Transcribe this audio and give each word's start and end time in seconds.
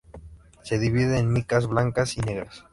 Se 0.63 0.79
divide 0.79 1.19
en 1.19 1.31
micas 1.31 1.67
blancas 1.67 2.17
y 2.17 2.21
negras. 2.21 2.65